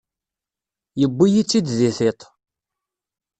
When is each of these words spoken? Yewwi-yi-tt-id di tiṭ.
Yewwi-yi-tt-id 0.99 1.67
di 1.79 1.89
tiṭ. 1.97 2.21